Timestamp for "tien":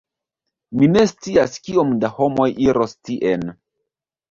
3.13-3.49